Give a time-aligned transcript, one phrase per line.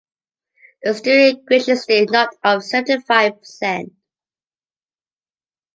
[0.81, 3.93] The steward graciously knocked off seventy-five per cent.